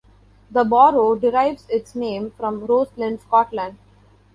The 0.49 0.63
borough 0.63 1.13
derives 1.13 1.67
its 1.69 1.93
name 1.93 2.31
from 2.31 2.65
Roslin, 2.65 3.19
Scotland. 3.19 3.77